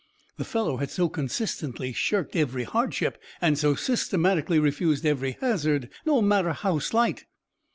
[0.37, 6.23] The fellow had so consistently shirked every hardship, and so systematically refused every hazard, no
[6.23, 7.27] matter how slight!